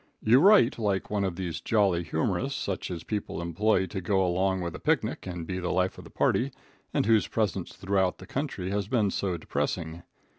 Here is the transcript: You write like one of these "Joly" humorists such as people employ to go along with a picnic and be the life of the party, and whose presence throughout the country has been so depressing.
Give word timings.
You 0.19 0.39
write 0.39 0.79
like 0.79 1.11
one 1.11 1.23
of 1.23 1.35
these 1.35 1.61
"Joly" 1.61 2.01
humorists 2.01 2.59
such 2.59 2.89
as 2.89 3.03
people 3.03 3.39
employ 3.39 3.85
to 3.85 4.01
go 4.01 4.25
along 4.25 4.61
with 4.61 4.73
a 4.73 4.79
picnic 4.79 5.27
and 5.27 5.45
be 5.45 5.59
the 5.59 5.69
life 5.69 5.99
of 5.99 6.05
the 6.05 6.09
party, 6.09 6.51
and 6.91 7.05
whose 7.05 7.27
presence 7.27 7.73
throughout 7.75 8.17
the 8.17 8.25
country 8.25 8.71
has 8.71 8.87
been 8.87 9.11
so 9.11 9.37
depressing. 9.37 10.01